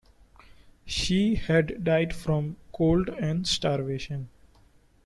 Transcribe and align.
She 0.87 1.35
had 1.35 1.83
died 1.83 2.15
from 2.15 2.55
cold 2.73 3.07
and 3.09 3.45
starvation. 3.47 4.29